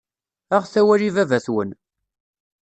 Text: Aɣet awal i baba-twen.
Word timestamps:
Aɣet 0.55 0.73
awal 0.81 1.01
i 1.07 1.09
baba-twen. 1.15 1.71